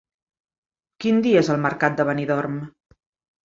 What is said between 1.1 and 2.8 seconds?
dia és el mercat de Benidorm?